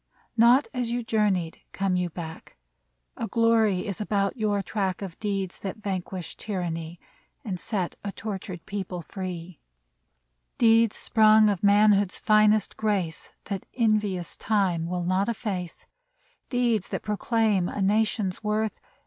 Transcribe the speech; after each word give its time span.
Not 0.35 0.67
as 0.73 0.89
you 0.89 1.03
journeyed 1.03 1.59
come 1.73 1.95
you 1.95 2.09
back; 2.09 2.57
A 3.17 3.27
glory 3.27 3.85
is 3.85 4.01
about 4.01 4.35
your 4.35 4.63
track 4.63 4.97
i6i 4.97 5.01
WELCOME 5.01 5.05
Of 5.05 5.19
deeds 5.19 5.59
that 5.59 5.77
vanquished 5.77 6.39
tyranny 6.39 6.99
And 7.45 7.59
set 7.59 7.97
a 8.03 8.11
tortured 8.11 8.65
people 8.65 9.03
free: 9.03 9.59
Deeds, 10.57 10.95
sprung 10.97 11.49
of 11.51 11.61
manhood's 11.61 12.17
finest 12.17 12.77
grace, 12.77 13.33
That 13.43 13.67
envious 13.75 14.35
Time 14.35 14.87
will 14.87 15.03
not 15.03 15.29
efface; 15.29 15.85
Deeds 16.49 16.89
that 16.89 17.03
proclaim 17.03 17.69
a 17.69 17.79
Nation's 17.79 18.43
worth. 18.43 18.81